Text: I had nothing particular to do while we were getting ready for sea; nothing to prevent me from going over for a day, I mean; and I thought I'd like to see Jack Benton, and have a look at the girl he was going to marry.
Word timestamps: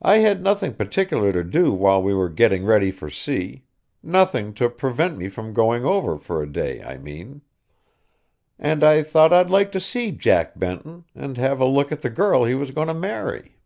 I 0.00 0.20
had 0.20 0.42
nothing 0.42 0.72
particular 0.72 1.30
to 1.30 1.44
do 1.44 1.70
while 1.74 2.02
we 2.02 2.14
were 2.14 2.30
getting 2.30 2.64
ready 2.64 2.90
for 2.90 3.10
sea; 3.10 3.64
nothing 4.02 4.54
to 4.54 4.70
prevent 4.70 5.18
me 5.18 5.28
from 5.28 5.52
going 5.52 5.84
over 5.84 6.16
for 6.16 6.42
a 6.42 6.50
day, 6.50 6.82
I 6.82 6.96
mean; 6.96 7.42
and 8.58 8.82
I 8.82 9.02
thought 9.02 9.34
I'd 9.34 9.50
like 9.50 9.70
to 9.72 9.80
see 9.80 10.12
Jack 10.12 10.58
Benton, 10.58 11.04
and 11.14 11.36
have 11.36 11.60
a 11.60 11.66
look 11.66 11.92
at 11.92 12.00
the 12.00 12.08
girl 12.08 12.44
he 12.44 12.54
was 12.54 12.70
going 12.70 12.88
to 12.88 12.94
marry. 12.94 13.58